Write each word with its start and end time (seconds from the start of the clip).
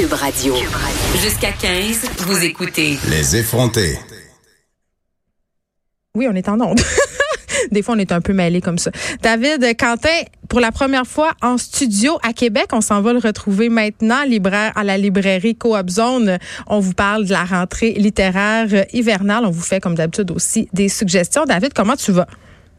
Cube 0.00 0.12
Radio. 0.14 0.54
Jusqu'à 1.20 1.52
15, 1.52 2.08
vous 2.20 2.42
écoutez 2.42 2.96
Les 3.10 3.36
effrontés. 3.36 3.98
Oui, 6.14 6.26
on 6.26 6.34
est 6.34 6.48
en 6.48 6.58
onde. 6.58 6.80
Des 7.70 7.82
fois, 7.82 7.96
on 7.96 7.98
est 7.98 8.10
un 8.10 8.22
peu 8.22 8.32
mêlés 8.32 8.62
comme 8.62 8.78
ça. 8.78 8.90
David 9.20 9.76
Quentin, 9.78 10.22
pour 10.48 10.60
la 10.60 10.72
première 10.72 11.06
fois 11.06 11.32
en 11.42 11.58
studio 11.58 12.18
à 12.22 12.32
Québec, 12.32 12.68
on 12.72 12.80
s'en 12.80 13.02
va 13.02 13.12
le 13.12 13.18
retrouver 13.18 13.68
maintenant, 13.68 14.24
libraire 14.24 14.72
à 14.74 14.84
la 14.84 14.96
librairie 14.96 15.54
Coop 15.54 15.90
Zone. 15.90 16.38
On 16.66 16.80
vous 16.80 16.94
parle 16.94 17.26
de 17.26 17.32
la 17.32 17.44
rentrée 17.44 17.92
littéraire 17.92 18.86
hivernale. 18.94 19.44
On 19.44 19.50
vous 19.50 19.60
fait, 19.60 19.80
comme 19.80 19.96
d'habitude, 19.96 20.30
aussi 20.30 20.66
des 20.72 20.88
suggestions. 20.88 21.44
David, 21.44 21.74
comment 21.74 21.96
tu 21.96 22.12
vas? 22.12 22.26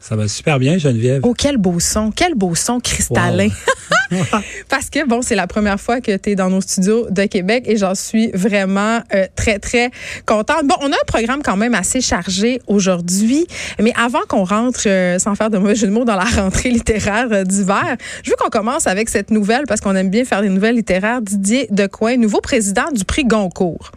Ça 0.02 0.16
va 0.16 0.28
super 0.28 0.58
bien, 0.58 0.78
Geneviève. 0.78 1.22
Oh, 1.24 1.34
quel 1.38 1.58
beau 1.58 1.80
son, 1.80 2.12
quel 2.12 2.34
beau 2.34 2.56
son 2.56 2.80
cristallin. 2.80 3.50
Parce 4.70 4.90
que, 4.90 5.06
bon, 5.08 5.22
c'est 5.22 5.36
la 5.36 5.48
première 5.48 5.80
fois 5.80 6.02
que 6.02 6.16
tu 6.18 6.32
es 6.32 6.36
dans 6.36 6.50
nos 6.50 6.62
studios 6.62 7.08
de 7.10 7.26
Québec 7.26 7.64
et 7.68 7.78
j'en 7.78 7.96
suis 7.96 8.32
vraiment 8.32 9.02
euh, 9.14 9.28
très, 9.36 9.60
très 9.60 9.92
contente. 10.26 10.66
Bon, 10.66 10.76
on 10.82 10.92
a 10.92 10.96
un 10.96 11.06
programme 11.08 11.42
quand 11.44 11.56
même 11.56 11.76
assez 11.76 12.02
chargé 12.02 12.62
aujourd'hui, 12.68 13.46
mais 13.80 13.94
avant 13.96 14.22
qu'on 14.28 14.44
rentre, 14.44 14.82
euh, 14.88 15.20
sans 15.20 15.36
faire 15.36 15.50
de 15.50 15.58
mauvais 15.58 15.76
jeu 15.76 15.88
de 15.88 15.92
mots, 15.92 16.06
dans 16.06 16.16
la 16.16 16.24
rentrée 16.42 16.70
littéraire 16.70 17.28
euh, 17.32 17.44
d'hiver, 17.44 17.98
je 18.24 18.30
veux 18.30 18.36
qu'on 18.38 18.50
commence 18.50 18.88
avec 18.88 19.10
cette 19.10 19.32
nouvelle 19.32 19.64
parce 19.68 19.82
qu'on 19.82 19.96
aime 19.96 20.10
bien 20.10 20.26
faire 20.26 20.42
des 20.42 20.50
nouvelles 20.50 20.76
littéraires. 20.76 21.22
Didier 21.22 21.68
Decoing, 21.70 22.18
nouveau 22.18 22.42
président 22.42 22.92
du 22.92 23.06
prix 23.06 23.24
Goncourt. 23.24 23.92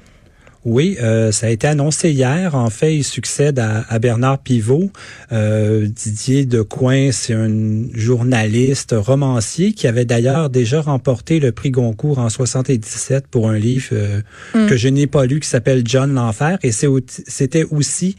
Oui, 0.64 0.96
euh, 1.02 1.30
ça 1.30 1.48
a 1.48 1.50
été 1.50 1.66
annoncé 1.66 2.10
hier. 2.10 2.54
En 2.54 2.70
fait, 2.70 2.96
il 2.96 3.05
succède 3.05 3.59
à, 3.59 3.98
Bernard 3.98 4.38
Pivot. 4.38 4.91
Euh, 5.30 5.86
Didier 5.86 6.46
Decoing, 6.46 7.10
c'est 7.12 7.34
un 7.34 7.84
journaliste 7.92 8.95
romancier 8.96 9.74
qui 9.74 9.86
avait 9.86 10.06
d'ailleurs 10.06 10.48
déjà 10.48 10.80
remporté 10.80 11.38
le 11.38 11.52
prix 11.52 11.70
Goncourt 11.70 12.19
en 12.19 12.30
77 12.30 13.27
pour 13.27 13.50
un 13.50 13.58
livre 13.58 13.88
euh, 13.92 14.20
mm. 14.55 14.66
que 14.66 14.77
je 14.77 14.88
n'ai 14.88 15.06
pas 15.06 15.27
lu 15.27 15.38
qui 15.41 15.48
s'appelle 15.48 15.82
John 15.84 16.14
l'enfer. 16.14 16.58
Et 16.62 16.72
c'était 16.72 17.64
aussi 17.64 18.16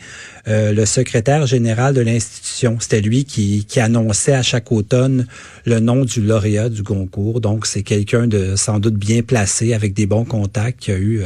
euh, 0.47 0.71
le 0.71 0.85
secrétaire 0.85 1.47
général 1.47 1.95
de 1.95 2.01
l'institution. 2.01 2.77
C'était 2.79 3.01
lui 3.01 3.25
qui, 3.25 3.65
qui 3.65 3.79
annonçait 3.79 4.33
à 4.33 4.43
chaque 4.43 4.71
automne 4.71 5.25
le 5.65 5.79
nom 5.79 6.05
du 6.05 6.21
lauréat 6.21 6.69
du 6.69 6.83
Goncourt. 6.83 7.41
Donc, 7.41 7.65
c'est 7.65 7.81
quelqu'un 7.81 8.27
de 8.27 8.55
sans 8.55 8.77
doute 8.77 8.95
bien 8.95 9.23
placé 9.23 9.73
avec 9.73 9.95
des 9.95 10.05
bons 10.05 10.25
contacts 10.25 10.79
qui 10.79 10.91
a 10.91 10.97
eu 10.97 11.23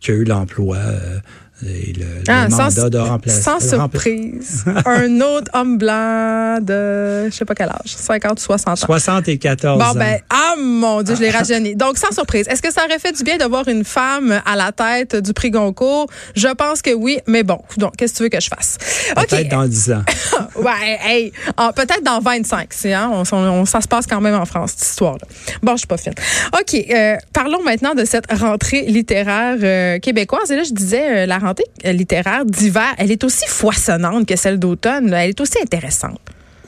qui 0.00 0.10
a 0.10 0.14
eu 0.14 0.24
l'emploi 0.24 0.76
euh, 0.76 1.20
et 1.66 1.92
le, 1.92 2.06
ah, 2.28 2.48
mandat 2.48 2.70
sans, 2.70 2.88
de 2.88 2.98
remplacer. 2.98 3.42
Sans 3.42 3.60
surprise. 3.60 4.64
un 4.86 5.20
autre 5.20 5.50
homme 5.54 5.78
blanc 5.78 6.58
de, 6.60 7.28
je 7.30 7.34
sais 7.34 7.44
pas 7.44 7.54
quel 7.54 7.68
âge, 7.68 7.80
50 7.86 8.38
ou 8.38 8.42
60 8.42 8.68
ans. 8.68 8.86
74 8.86 9.78
bon, 9.78 9.98
ben, 9.98 10.18
ah 10.30 10.54
mon 10.58 11.02
Dieu, 11.02 11.14
je 11.16 11.20
l'ai 11.20 11.30
rajeuni. 11.40 11.76
Donc, 11.76 11.98
sans 11.98 12.12
surprise. 12.12 12.46
Est-ce 12.48 12.62
que 12.62 12.72
ça 12.72 12.84
aurait 12.84 12.98
fait 12.98 13.12
du 13.12 13.22
bien 13.22 13.36
d'avoir 13.36 13.68
une 13.68 13.84
femme 13.84 14.40
à 14.44 14.56
la 14.56 14.72
tête 14.72 15.16
du 15.16 15.32
prix 15.32 15.50
Goncourt? 15.50 16.06
Je 16.34 16.48
pense 16.48 16.82
que 16.82 16.90
oui, 16.94 17.18
mais 17.26 17.42
bon, 17.42 17.58
donc, 17.76 17.96
qu'est-ce 17.96 18.12
que 18.12 18.18
tu 18.18 18.22
veux 18.24 18.28
que 18.28 18.40
je 18.40 18.48
fasse? 18.48 18.78
Peut-être 19.14 19.48
dans 19.48 19.66
10 19.66 19.92
ans. 19.92 20.02
ouais, 20.56 20.98
hey, 21.04 21.32
ah, 21.56 21.72
peut-être 21.74 22.02
dans 22.02 22.20
25. 22.20 22.68
Hein, 22.86 23.10
on, 23.12 23.64
ça 23.64 23.80
se 23.80 23.88
passe 23.88 24.06
quand 24.06 24.20
même 24.20 24.34
en 24.34 24.46
France, 24.46 24.72
cette 24.76 24.88
histoire-là. 24.88 25.26
Bon, 25.62 25.72
je 25.72 25.78
suis 25.78 25.86
pas 25.86 25.96
fine. 25.96 26.14
OK, 26.58 26.74
euh, 26.90 27.16
parlons 27.32 27.62
maintenant 27.62 27.94
de 27.94 28.04
cette 28.04 28.30
rentrée 28.32 28.82
littéraire 28.82 29.56
euh, 29.62 29.98
québécoise. 29.98 30.50
Et 30.50 30.56
là, 30.56 30.62
je 30.62 30.72
disais, 30.72 31.24
euh, 31.24 31.26
la 31.26 31.38
rentrée 31.38 31.49
littéraire 31.84 32.44
d'hiver, 32.44 32.94
elle 32.98 33.10
est 33.10 33.24
aussi 33.24 33.46
foisonnante 33.46 34.26
que 34.26 34.36
celle 34.36 34.58
d'automne. 34.58 35.12
Elle 35.12 35.30
est 35.30 35.40
aussi 35.40 35.58
intéressante. 35.62 36.20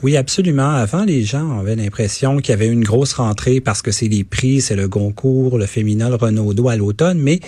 Oui, 0.03 0.17
absolument. 0.17 0.71
Avant, 0.71 1.05
les 1.05 1.23
gens 1.23 1.59
avaient 1.59 1.77
l'impression 1.77 2.37
qu'il 2.37 2.49
y 2.49 2.53
avait 2.53 2.67
une 2.67 2.83
grosse 2.83 3.13
rentrée 3.13 3.61
parce 3.61 3.81
que 3.81 3.91
c'est 3.91 4.09
les 4.09 4.25
prix, 4.25 4.59
c'est 4.59 4.75
le 4.75 4.89
Goncourt, 4.89 5.57
le 5.57 5.65
Féminin, 5.65 6.09
le 6.09 6.15
Renaudot 6.15 6.67
à 6.67 6.75
l'automne, 6.75 7.19
mais 7.19 7.39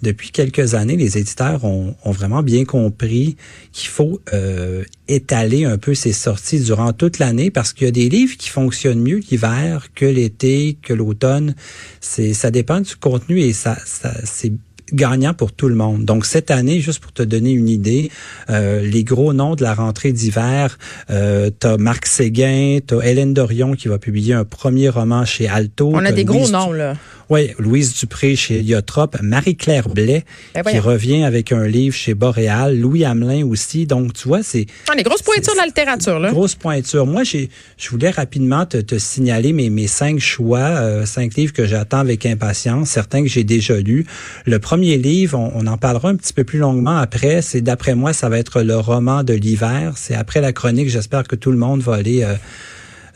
depuis 0.00 0.30
quelques 0.30 0.74
années, 0.74 0.96
les 0.96 1.18
éditeurs 1.18 1.64
ont, 1.64 1.94
vraiment 2.06 2.42
bien 2.42 2.64
compris 2.64 3.36
qu'il 3.72 3.88
faut 3.88 4.20
euh, 4.32 4.84
étaler 5.08 5.66
un 5.66 5.76
peu 5.76 5.94
ces 5.94 6.12
sorties 6.12 6.60
durant 6.60 6.94
toute 6.94 7.18
l'année 7.18 7.50
parce 7.50 7.74
qu'il 7.74 7.86
y 7.86 7.88
a 7.88 7.92
des 7.92 8.08
livres 8.08 8.36
qui 8.38 8.48
fonctionnent 8.48 9.02
mieux 9.02 9.20
l'hiver 9.30 9.88
que 9.94 10.06
l'été, 10.06 10.78
que 10.80 10.94
l'automne. 10.94 11.54
C'est 12.00 12.32
ça 12.32 12.50
dépend 12.50 12.80
du 12.80 12.96
contenu 12.96 13.40
et 13.40 13.52
ça, 13.52 13.76
ça 13.84 14.14
c'est 14.24 14.52
gagnant 14.92 15.34
pour 15.34 15.52
tout 15.52 15.68
le 15.68 15.74
monde. 15.74 16.04
Donc 16.04 16.26
cette 16.26 16.50
année, 16.50 16.80
juste 16.80 17.00
pour 17.00 17.12
te 17.12 17.22
donner 17.22 17.50
une 17.50 17.68
idée, 17.68 18.10
euh, 18.50 18.80
les 18.82 19.04
gros 19.04 19.32
noms 19.32 19.54
de 19.54 19.62
la 19.62 19.74
rentrée 19.74 20.12
d'hiver, 20.12 20.78
euh, 21.10 21.50
t'as 21.56 21.76
Marc 21.76 22.06
Séguin, 22.06 22.78
t'as 22.86 23.00
Hélène 23.00 23.34
Dorion 23.34 23.72
qui 23.74 23.88
va 23.88 23.98
publier 23.98 24.34
un 24.34 24.44
premier 24.44 24.88
roman 24.88 25.24
chez 25.24 25.48
Alto. 25.48 25.90
On 25.94 26.04
a 26.04 26.12
des 26.12 26.24
gros 26.24 26.48
noms 26.48 26.72
là. 26.72 26.94
Oui, 27.30 27.50
Louise 27.58 27.94
Dupré 27.94 28.36
chez 28.36 28.62
Liotrop, 28.62 29.18
Marie-Claire 29.20 29.90
Blais 29.90 30.24
ben 30.54 30.62
qui 30.62 30.78
revient 30.78 31.24
avec 31.24 31.52
un 31.52 31.66
livre 31.66 31.94
chez 31.94 32.14
Boréal, 32.14 32.80
Louis 32.80 33.04
Hamelin 33.04 33.44
aussi. 33.44 33.86
Donc, 33.86 34.14
tu 34.14 34.28
vois, 34.28 34.42
c'est... 34.42 34.64
Ah, 34.88 34.94
les 34.96 35.02
grosses 35.02 35.20
pointures 35.20 35.52
de 35.52 35.58
la 35.58 35.66
littérature, 35.66 36.18
là. 36.18 36.30
Grosses 36.30 36.54
pointures. 36.54 37.06
Moi, 37.06 37.24
j'ai, 37.24 37.50
je 37.76 37.90
voulais 37.90 38.08
rapidement 38.08 38.64
te, 38.64 38.78
te 38.78 38.98
signaler 38.98 39.52
mes, 39.52 39.68
mes 39.68 39.86
cinq 39.86 40.20
choix, 40.20 40.58
euh, 40.58 41.04
cinq 41.04 41.34
livres 41.34 41.52
que 41.52 41.66
j'attends 41.66 41.98
avec 41.98 42.24
impatience, 42.24 42.88
certains 42.88 43.22
que 43.22 43.28
j'ai 43.28 43.44
déjà 43.44 43.78
lus. 43.78 44.06
Le 44.46 44.58
premier 44.58 44.96
livre, 44.96 45.38
on, 45.38 45.52
on, 45.54 45.66
en 45.66 45.76
parlera 45.76 46.08
un 46.08 46.16
petit 46.16 46.32
peu 46.32 46.44
plus 46.44 46.58
longuement 46.58 46.96
après, 46.96 47.42
c'est 47.42 47.60
d'après 47.60 47.94
moi, 47.94 48.14
ça 48.14 48.30
va 48.30 48.38
être 48.38 48.62
le 48.62 48.76
roman 48.76 49.22
de 49.22 49.34
l'hiver. 49.34 49.92
C'est 49.96 50.14
après 50.14 50.40
la 50.40 50.52
chronique, 50.52 50.88
j'espère 50.88 51.24
que 51.24 51.36
tout 51.36 51.50
le 51.50 51.58
monde 51.58 51.82
va 51.82 51.94
aller... 51.94 52.22
Euh, 52.22 52.36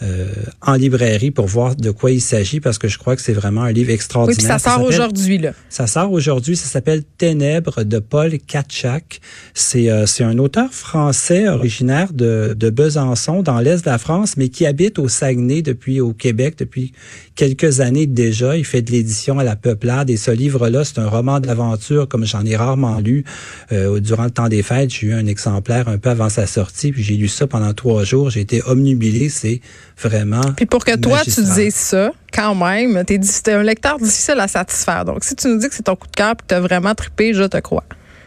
euh, 0.03 0.27
en 0.61 0.75
librairie 0.75 1.31
pour 1.31 1.47
voir 1.47 1.77
de 1.77 1.91
quoi 1.91 2.11
il 2.11 2.21
s'agit 2.21 2.61
parce 2.61 2.79
que 2.79 2.89
je 2.89 2.99
crois 2.99 3.17
que 3.17 3.23
c'est 3.23 3.33
vraiment 3.33 3.63
un 3.63 3.73
livre 3.73 3.91
extraordinaire. 3.91 4.37
Oui, 4.39 4.45
puis 4.45 4.47
ça 4.47 4.59
sort 4.59 4.83
aujourd'hui 4.83 5.39
là. 5.39 5.53
Ça 5.69 5.87
sort 5.87 6.13
aujourd'hui, 6.13 6.57
ça 6.57 6.67
s'appelle 6.67 7.03
Ténèbres 7.19 7.85
de 7.85 7.99
Paul 7.99 8.39
Katchak. 8.39 9.21
C'est 9.55 9.91
euh, 9.91 10.07
c'est 10.07 10.25
un 10.25 10.39
auteur 10.39 10.73
français 10.73 11.49
originaire 11.49 12.13
de 12.13 12.55
de 12.59 12.71
Besançon 12.71 13.43
dans 13.43 13.61
l'est 13.61 13.85
de 13.85 13.91
la 13.91 13.99
France 13.99 14.37
mais 14.37 14.49
qui 14.49 14.67
habite 14.67 14.99
au 14.99 15.09
Saguenay 15.09 15.63
depuis 15.63 16.01
au 16.01 16.13
Québec 16.13 16.57
depuis 16.59 16.93
quelques 17.35 17.81
années 17.81 18.07
déjà, 18.07 18.57
il 18.57 18.65
fait 18.65 18.83
de 18.83 18.91
l'édition 18.91 19.39
à 19.39 19.45
la 19.45 19.57
Peuplade 19.57 20.11
et 20.11 20.17
ce 20.17 20.31
livre 20.31 20.69
là, 20.69 20.85
c'est 20.85 20.99
un 20.99 21.09
roman 21.09 21.41
d'aventure 21.41 22.09
comme 22.09 22.25
j'en 22.25 22.45
ai 22.45 22.57
rarement 22.57 22.99
lu 23.01 23.25
euh, 23.73 24.01
durant 24.01 24.25
le 24.25 24.31
temps 24.31 24.49
des 24.49 24.63
fêtes, 24.63 24.91
j'ai 24.91 25.09
eu 25.09 25.13
un 25.15 25.27
exemplaire 25.27 25.89
un 25.89 25.99
peu 25.99 26.11
avant 26.11 26.29
sa 26.29 26.47
sortie 26.47 26.93
puis 26.93 27.03
j'ai 27.03 27.17
lu 27.17 27.29
ça 27.29 27.47
pendant 27.47 27.73
trois 27.73 28.05
jours, 28.05 28.31
j'ai 28.31 28.41
été 28.41 28.63
omnubilé, 28.67 29.29
c'est 29.29 29.61
vraiment. 29.99 30.53
Puis 30.57 30.67
pour 30.67 30.85
que 30.85 30.97
toi, 30.97 31.21
tu 31.25 31.43
dises 31.43 31.75
ça, 31.75 32.13
quand 32.33 32.55
même, 32.55 33.05
tu 33.07 33.15
es, 33.15 33.53
un 33.53 33.63
lecteur 33.63 33.99
difficile 33.99 34.39
à 34.39 34.49
satisfaire. 34.49 35.05
Donc, 35.05 35.25
si 35.25 35.37
tu 35.37 35.49
nous 35.49 35.59
dis 35.59 35.69
que 35.69 35.75
c'est 35.75 35.85
ton 35.85 35.97
coup 35.97 36.07
de 36.07 36.17
cœur 36.17 36.33
et 36.33 36.37
que 36.37 36.47
tu 36.49 36.55
as 36.55 36.61
vraiment 36.61 36.95
trippé, 36.95 37.35
je 37.35 37.45
te 37.45 37.59
crois. 37.59 37.85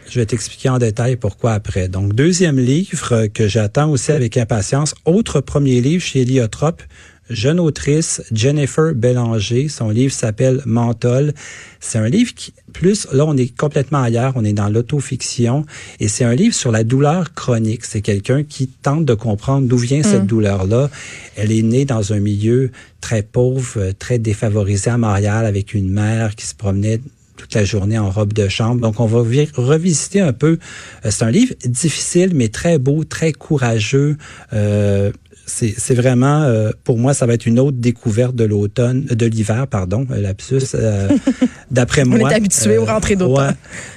Je 0.08 0.20
vais 0.20 0.26
t'expliquer 0.26 0.68
en 0.68 0.78
détail 0.78 1.16
pourquoi 1.16 1.52
après. 1.52 1.88
Donc, 1.88 2.14
deuxième 2.14 2.58
livre 2.58 3.26
que 3.26 3.48
j'attends 3.48 3.90
aussi 3.90 4.12
avec 4.12 4.36
impatience, 4.36 4.94
autre 5.04 5.40
premier 5.40 5.80
livre 5.80 6.02
chez 6.02 6.22
Eliotrope, 6.22 6.82
jeune 7.30 7.60
autrice 7.60 8.22
Jennifer 8.32 8.94
Bélanger. 8.94 9.68
Son 9.68 9.90
livre 9.90 10.12
s'appelle 10.12 10.62
Menthol. 10.66 11.32
C'est 11.80 11.98
un 11.98 12.08
livre 12.08 12.34
qui, 12.34 12.52
plus, 12.72 13.06
là, 13.12 13.24
on 13.26 13.36
est 13.36 13.56
complètement 13.56 14.02
ailleurs, 14.02 14.32
on 14.36 14.44
est 14.44 14.52
dans 14.52 14.68
l'autofiction, 14.68 15.64
et 16.00 16.08
c'est 16.08 16.24
un 16.24 16.34
livre 16.34 16.54
sur 16.54 16.70
la 16.72 16.84
douleur 16.84 17.32
chronique. 17.34 17.84
C'est 17.84 18.00
quelqu'un 18.00 18.42
qui 18.42 18.68
tente 18.68 19.04
de 19.04 19.14
comprendre 19.14 19.66
d'où 19.66 19.78
vient 19.78 20.02
cette 20.02 20.24
mm. 20.24 20.26
douleur-là. 20.26 20.90
Elle 21.36 21.52
est 21.52 21.62
née 21.62 21.84
dans 21.84 22.12
un 22.12 22.20
milieu 22.20 22.70
très 23.00 23.22
pauvre, 23.22 23.92
très 23.98 24.18
défavorisé 24.18 24.90
à 24.90 24.98
Montréal, 24.98 25.46
avec 25.46 25.74
une 25.74 25.90
mère 25.90 26.34
qui 26.34 26.46
se 26.46 26.54
promenait 26.54 27.00
toute 27.36 27.54
la 27.54 27.64
journée 27.64 27.98
en 27.98 28.10
robe 28.10 28.32
de 28.32 28.48
chambre. 28.48 28.80
Donc, 28.80 28.98
on 28.98 29.06
va 29.06 29.18
revisiter 29.54 30.20
un 30.20 30.32
peu. 30.32 30.58
Euh, 31.04 31.10
c'est 31.10 31.24
un 31.24 31.30
livre 31.30 31.54
difficile, 31.64 32.32
mais 32.34 32.48
très 32.48 32.78
beau, 32.78 33.04
très 33.04 33.32
courageux. 33.32 34.16
Euh, 34.52 35.12
c'est 35.46 35.94
vraiment, 35.94 36.42
euh, 36.42 36.70
pour 36.82 36.98
moi, 36.98 37.14
ça 37.14 37.24
va 37.24 37.34
être 37.34 37.46
une 37.46 37.60
autre 37.60 37.76
découverte 37.78 38.34
de 38.34 38.44
l'automne, 38.44 39.04
de 39.04 39.26
l'hiver, 39.26 39.68
pardon, 39.68 40.04
euh, 40.10 40.20
lapsus, 40.20 40.74
euh, 40.74 41.08
d'après 41.70 42.04
moi. 42.04 42.18
On 42.20 42.28
est 42.28 42.34
habitué 42.34 42.78
aux 42.78 42.84
rentrées 42.84 43.14
d'automne. 43.14 43.54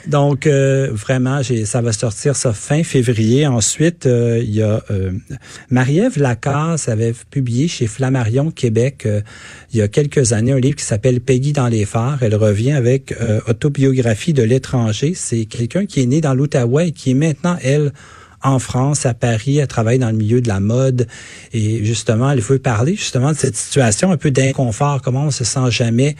Donc, 0.08 0.48
vraiment, 0.48 1.42
ça 1.66 1.82
va 1.82 1.92
sortir 1.92 2.36
ça 2.36 2.54
fin 2.54 2.84
février. 2.84 3.48
Ensuite, 3.48 4.06
il 4.06 4.52
y 4.52 4.62
a 4.62 4.84
Marie-Ève 5.70 6.20
Lacasse 6.20 6.88
avait 6.88 7.14
publié 7.30 7.68
chez 7.68 7.88
Flammarion, 7.88 8.52
Québec, 8.52 9.08
il 9.74 9.80
y 9.80 9.82
a 9.82 9.88
quelques 9.88 10.34
années, 10.34 10.52
un 10.52 10.60
livre 10.60 10.76
qui 10.76 10.86
s'appelle 10.86 11.22
Peggy 11.22 11.54
dans 11.54 11.68
les 11.68 11.86
phares. 11.86 12.20
Elle 12.22 12.36
revient 12.36 12.74
avec 12.74 13.14
Autobiographie 13.48 14.34
de 14.34 14.44
l'étranger. 14.44 15.14
C'est 15.16 15.46
quelqu'un 15.46 15.86
qui 15.86 16.02
est 16.02 16.06
né 16.06 16.22
dans 16.22 16.34
l'Outaouais 16.34 16.90
et 16.90 16.92
qui 16.92 17.12
est 17.12 17.16
maintenant, 17.16 17.58
elle, 17.64 17.92
en 18.44 18.60
France, 18.60 19.06
à 19.06 19.14
Paris, 19.14 19.58
elle 19.58 19.68
travaille 19.68 20.00
dans 20.00 20.10
le 20.10 20.18
milieu 20.18 20.42
de 20.42 20.48
la 20.48 20.60
mode. 20.60 21.08
Et 21.54 21.84
justement, 21.84 22.32
elle 22.32 22.40
veut 22.40 22.60
parler 22.60 22.96
justement 22.96 23.32
de 23.32 23.38
cette 23.38 23.56
situation 23.56 24.12
un 24.12 24.18
peu 24.18 24.32
d'inconfort, 24.32 25.02
comment 25.02 25.26
on 25.26 25.32
se 25.32 25.44
sent 25.44 25.70
jamais 25.72 26.16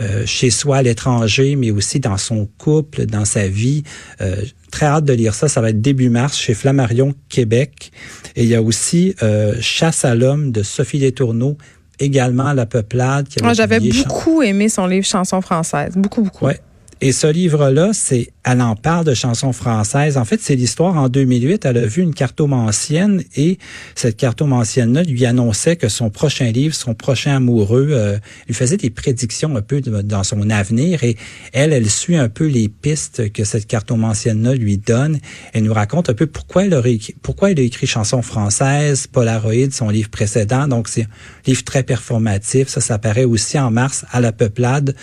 euh, 0.00 0.24
chez 0.24 0.50
soi 0.50 0.78
à 0.78 0.82
l'étranger, 0.82 1.56
mais 1.56 1.70
aussi 1.70 2.00
dans 2.00 2.16
son 2.16 2.48
couple, 2.58 3.04
dans 3.04 3.26
sa 3.26 3.48
vie. 3.48 3.82
Euh, 4.22 4.36
très 4.70 4.86
hâte 4.86 5.04
de 5.04 5.12
lire 5.12 5.34
ça. 5.34 5.46
Ça 5.46 5.60
va 5.60 5.70
être 5.70 5.80
début 5.80 6.08
mars 6.08 6.38
chez 6.38 6.54
Flammarion, 6.54 7.14
Québec. 7.28 7.92
Et 8.34 8.44
il 8.44 8.48
y 8.48 8.54
a 8.54 8.62
aussi 8.62 9.14
euh, 9.22 9.54
Chasse 9.60 10.06
à 10.06 10.14
l'homme 10.14 10.52
de 10.52 10.62
Sophie 10.62 10.98
Letourneau 10.98 11.58
également 11.98 12.54
La 12.54 12.64
Peuplade. 12.64 13.28
Moi, 13.42 13.52
j'avais 13.52 13.78
beaucoup 13.78 14.42
aimé 14.42 14.70
son 14.70 14.86
livre 14.86 15.04
Chansons 15.04 15.42
françaises. 15.42 15.92
Beaucoup, 15.96 16.22
beaucoup. 16.22 16.46
Ouais. 16.46 16.60
Et 17.02 17.12
ce 17.12 17.26
livre-là, 17.26 17.92
c'est, 17.94 18.30
elle 18.44 18.60
en 18.60 18.76
parle 18.76 19.06
de 19.06 19.14
chansons 19.14 19.54
françaises. 19.54 20.18
En 20.18 20.26
fait, 20.26 20.38
c'est 20.42 20.54
l'histoire 20.54 20.96
en 20.96 21.08
2008. 21.08 21.64
Elle 21.64 21.78
a 21.78 21.86
vu 21.86 22.02
une 22.02 22.12
cartomancienne 22.12 23.22
et 23.36 23.58
cette 23.94 24.18
cartomancienne-là 24.18 25.04
lui 25.04 25.24
annonçait 25.24 25.76
que 25.76 25.88
son 25.88 26.10
prochain 26.10 26.50
livre, 26.50 26.74
son 26.74 26.92
prochain 26.92 27.36
amoureux, 27.36 27.88
euh, 27.92 28.18
lui 28.48 28.54
faisait 28.54 28.76
des 28.76 28.90
prédictions 28.90 29.56
un 29.56 29.62
peu 29.62 29.80
dans 29.80 30.24
son 30.24 30.50
avenir. 30.50 31.02
Et 31.02 31.16
elle, 31.54 31.72
elle 31.72 31.88
suit 31.88 32.16
un 32.16 32.28
peu 32.28 32.46
les 32.46 32.68
pistes 32.68 33.32
que 33.32 33.44
cette 33.44 33.66
cartomancienne-là 33.66 34.54
lui 34.54 34.76
donne. 34.76 35.20
Elle 35.54 35.64
nous 35.64 35.74
raconte 35.74 36.10
un 36.10 36.14
peu 36.14 36.26
pourquoi 36.26 36.66
elle 36.66 36.74
a, 36.74 36.82
pourquoi 37.22 37.50
elle 37.50 37.60
a 37.60 37.62
écrit 37.62 37.86
chansons 37.86 38.20
françaises, 38.20 39.06
Polaroid, 39.06 39.70
son 39.72 39.88
livre 39.88 40.10
précédent. 40.10 40.68
Donc, 40.68 40.86
c'est 40.86 41.04
un 41.04 41.06
livre 41.46 41.64
très 41.64 41.82
performatif. 41.82 42.68
Ça, 42.68 42.82
ça 42.82 42.98
paraît 42.98 43.24
aussi 43.24 43.58
en 43.58 43.70
mars 43.70 44.04
à 44.10 44.20
la 44.20 44.32
Peuplade. 44.32 44.94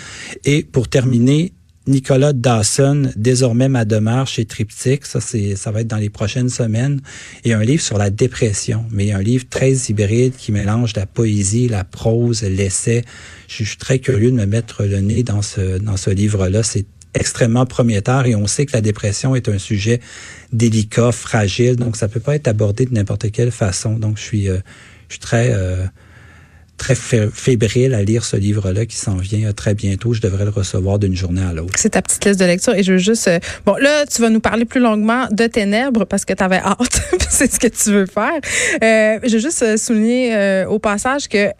Et 0.45 0.61
pour 0.61 0.89
terminer, 0.89 1.53
Nicolas 1.87 2.33
Dawson, 2.33 3.11
désormais 3.15 3.69
ma 3.69 3.85
demeure 3.85 4.27
chez 4.27 4.45
Triptyque. 4.45 5.05
Ça, 5.05 5.21
c'est, 5.21 5.55
ça 5.55 5.71
va 5.71 5.81
être 5.81 5.87
dans 5.87 5.97
les 5.97 6.09
prochaines 6.09 6.49
semaines. 6.49 7.01
Et 7.45 7.53
un 7.53 7.63
livre 7.63 7.81
sur 7.81 7.97
la 7.97 8.09
dépression, 8.09 8.85
mais 8.91 9.13
un 9.13 9.21
livre 9.21 9.45
très 9.49 9.71
hybride 9.73 10.35
qui 10.35 10.51
mélange 10.51 10.93
la 10.95 11.05
poésie, 11.05 11.67
la 11.67 11.83
prose, 11.83 12.43
l'essai. 12.43 13.03
Je 13.47 13.63
suis 13.63 13.77
très 13.77 13.99
curieux 13.99 14.31
de 14.31 14.35
me 14.35 14.45
mettre 14.45 14.83
le 14.83 14.99
nez 14.99 15.23
dans 15.23 15.41
ce, 15.41 15.77
dans 15.77 15.97
ce 15.97 16.09
livre-là. 16.09 16.63
C'est 16.63 16.85
extrêmement 17.13 17.65
prometteur 17.65 18.25
et 18.25 18.35
on 18.35 18.47
sait 18.47 18.65
que 18.65 18.73
la 18.73 18.81
dépression 18.81 19.35
est 19.35 19.49
un 19.49 19.57
sujet 19.57 20.01
délicat, 20.53 21.11
fragile, 21.11 21.75
donc 21.75 21.95
ça 21.95 22.07
peut 22.07 22.19
pas 22.19 22.35
être 22.35 22.47
abordé 22.47 22.85
de 22.85 22.93
n'importe 22.93 23.31
quelle 23.31 23.51
façon. 23.51 23.97
Donc 23.97 24.17
je 24.17 24.23
suis, 24.23 24.49
euh, 24.49 24.57
je 25.07 25.13
suis 25.13 25.19
très 25.19 25.51
euh, 25.53 25.85
très 26.77 26.95
fébrile 26.95 27.93
à 27.93 28.03
lire 28.03 28.23
ce 28.23 28.37
livre-là 28.37 28.85
qui 28.85 28.95
s'en 28.95 29.15
vient 29.15 29.51
très 29.53 29.73
bientôt. 29.73 30.13
Je 30.13 30.21
devrais 30.21 30.45
le 30.45 30.51
recevoir 30.51 30.99
d'une 30.99 31.15
journée 31.15 31.41
à 31.41 31.53
l'autre. 31.53 31.73
C'est 31.75 31.89
ta 31.89 32.01
petite 32.01 32.23
liste 32.25 32.39
de 32.39 32.45
lecture 32.45 32.73
et 32.73 32.83
je 32.83 32.93
veux 32.93 32.97
juste... 32.97 33.27
Euh, 33.27 33.39
bon, 33.65 33.75
là, 33.75 34.05
tu 34.05 34.21
vas 34.21 34.29
nous 34.29 34.39
parler 34.39 34.65
plus 34.65 34.79
longuement 34.79 35.27
de 35.31 35.47
Ténèbres 35.47 36.05
parce 36.05 36.25
que 36.25 36.33
tu 36.33 36.43
avais 36.43 36.57
hâte. 36.63 37.01
c'est 37.29 37.51
ce 37.51 37.59
que 37.59 37.67
tu 37.67 37.91
veux 37.91 38.05
faire. 38.05 38.39
Euh, 38.83 39.19
je 39.23 39.33
veux 39.33 39.39
juste 39.39 39.63
euh, 39.63 39.77
souligner 39.77 40.35
euh, 40.35 40.67
au 40.67 40.79
passage 40.79 41.27
que 41.27 41.51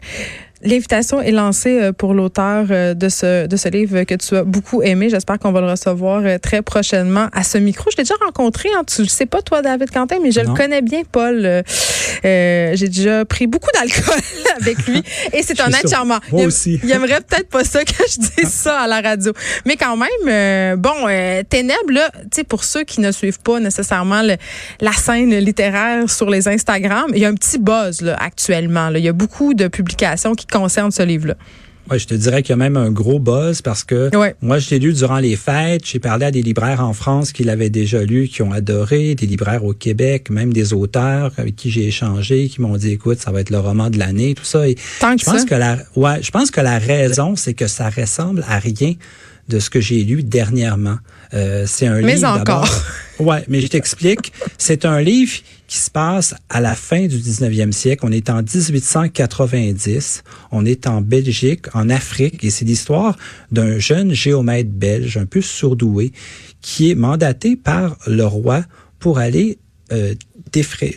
L'invitation 0.62 1.22
est 1.22 1.30
lancée 1.30 1.80
euh, 1.80 1.92
pour 1.92 2.14
l'auteur 2.14 2.66
euh, 2.70 2.92
de 2.92 3.08
ce, 3.08 3.46
de 3.46 3.56
ce 3.56 3.68
livre 3.68 4.02
que 4.02 4.16
tu 4.16 4.36
as 4.36 4.42
beaucoup 4.42 4.82
aimé. 4.82 5.08
J'espère 5.08 5.38
qu'on 5.38 5.52
va 5.52 5.60
le 5.60 5.70
recevoir 5.70 6.22
euh, 6.24 6.38
très 6.38 6.62
prochainement 6.62 7.28
à 7.32 7.44
ce 7.44 7.58
micro. 7.58 7.90
Je 7.92 7.96
l'ai 7.96 8.02
déjà 8.02 8.16
rencontré. 8.24 8.68
Hein, 8.76 8.82
tu 8.84 9.02
le 9.02 9.08
sais 9.08 9.26
pas, 9.26 9.40
toi, 9.40 9.62
David 9.62 9.90
Quentin, 9.92 10.16
mais 10.20 10.32
je 10.32 10.40
le 10.40 10.52
connais 10.54 10.82
bien, 10.82 11.02
Paul. 11.10 11.62
Euh, 12.24 12.72
J'ai 12.74 12.88
déjà 12.88 13.24
pris 13.24 13.46
beaucoup 13.46 13.70
d'alcool 13.72 14.20
avec 14.60 14.84
lui 14.88 15.02
et 15.32 15.44
c'est 15.44 15.60
un 15.60 15.68
être 15.68 15.88
charmant. 15.88 16.18
Moi 16.32 16.42
il, 16.42 16.46
aussi. 16.48 16.80
Il 16.82 16.90
aimerait 16.90 17.20
peut-être 17.20 17.48
pas 17.48 17.62
ça 17.62 17.84
que 17.84 17.92
je 17.92 18.18
dise 18.42 18.52
ça 18.52 18.80
à 18.80 18.86
la 18.88 19.00
radio. 19.00 19.32
Mais 19.64 19.76
quand 19.76 19.96
même, 19.96 20.76
bon, 20.76 21.06
Ténèbres, 21.48 21.92
là, 21.92 22.10
tu 22.14 22.28
sais, 22.32 22.44
pour 22.44 22.64
ceux 22.64 22.82
qui 22.82 23.00
ne 23.00 23.12
suivent 23.12 23.40
pas 23.40 23.60
nécessairement 23.60 24.22
le, 24.22 24.36
la 24.80 24.92
scène 24.92 25.36
littéraire 25.36 26.10
sur 26.10 26.28
les 26.28 26.48
Instagram, 26.48 27.12
il 27.14 27.20
y 27.20 27.24
a 27.24 27.28
un 27.28 27.34
petit 27.34 27.58
buzz 27.58 28.00
là, 28.00 28.16
actuellement. 28.18 28.90
Là. 28.90 28.98
Il 28.98 29.04
y 29.04 29.08
a 29.08 29.12
beaucoup 29.12 29.54
de 29.54 29.68
publications 29.68 30.34
qui 30.34 30.47
concerne 30.50 30.90
ce 30.90 31.02
livre-là. 31.02 31.36
Oui, 31.90 31.98
je 31.98 32.06
te 32.06 32.12
dirais 32.12 32.42
qu'il 32.42 32.50
y 32.50 32.52
a 32.52 32.56
même 32.56 32.76
un 32.76 32.90
gros 32.90 33.18
buzz 33.18 33.62
parce 33.62 33.82
que 33.82 34.10
moi, 34.42 34.58
je 34.58 34.68
l'ai 34.68 34.78
lu 34.78 34.92
durant 34.92 35.20
les 35.20 35.36
fêtes. 35.36 35.86
J'ai 35.86 35.98
parlé 35.98 36.26
à 36.26 36.30
des 36.30 36.42
libraires 36.42 36.84
en 36.84 36.92
France 36.92 37.32
qui 37.32 37.44
l'avaient 37.44 37.70
déjà 37.70 38.02
lu, 38.04 38.28
qui 38.28 38.42
ont 38.42 38.52
adoré, 38.52 39.14
des 39.14 39.24
libraires 39.24 39.64
au 39.64 39.72
Québec, 39.72 40.28
même 40.28 40.52
des 40.52 40.74
auteurs 40.74 41.32
avec 41.38 41.56
qui 41.56 41.70
j'ai 41.70 41.86
échangé, 41.86 42.48
qui 42.48 42.60
m'ont 42.60 42.76
dit, 42.76 42.92
écoute, 42.92 43.20
ça 43.20 43.30
va 43.30 43.40
être 43.40 43.48
le 43.48 43.58
roman 43.58 43.88
de 43.88 43.98
l'année, 43.98 44.34
tout 44.34 44.44
ça. 44.44 44.68
Et 44.68 44.76
Tant 45.00 45.14
que 45.14 45.22
je 45.22 45.24
pense 45.24 45.40
ça? 45.40 45.46
que 45.46 45.54
la, 45.54 45.78
ouais, 45.96 46.22
je 46.22 46.30
pense 46.30 46.50
que 46.50 46.60
la 46.60 46.78
raison, 46.78 47.36
c'est 47.36 47.54
que 47.54 47.66
ça 47.66 47.88
ressemble 47.88 48.44
à 48.46 48.58
rien 48.58 48.92
de 49.48 49.58
ce 49.58 49.70
que 49.70 49.80
j'ai 49.80 50.04
lu 50.04 50.22
dernièrement. 50.22 50.98
Euh, 51.32 51.64
c'est 51.66 51.86
un 51.86 52.02
mais 52.02 52.16
livre. 52.16 52.28
encore. 52.28 52.68
Ouais, 53.18 53.44
mais 53.48 53.60
je 53.60 53.66
t'explique. 53.66 54.32
C'est 54.58 54.84
un 54.84 55.00
livre 55.00 55.32
qui 55.66 55.78
se 55.78 55.90
passe 55.90 56.34
à 56.48 56.60
la 56.60 56.74
fin 56.74 57.06
du 57.06 57.16
19e 57.16 57.72
siècle. 57.72 58.04
On 58.06 58.12
est 58.12 58.30
en 58.30 58.42
1890. 58.42 60.22
On 60.52 60.64
est 60.64 60.86
en 60.86 61.00
Belgique, 61.00 61.66
en 61.74 61.90
Afrique, 61.90 62.44
et 62.44 62.50
c'est 62.50 62.64
l'histoire 62.64 63.16
d'un 63.50 63.78
jeune 63.78 64.12
géomètre 64.12 64.70
belge, 64.70 65.16
un 65.16 65.26
peu 65.26 65.40
surdoué, 65.40 66.12
qui 66.60 66.90
est 66.90 66.94
mandaté 66.94 67.56
par 67.56 67.96
le 68.06 68.24
roi 68.24 68.64
pour 69.00 69.18
aller 69.18 69.58
euh, 69.92 70.14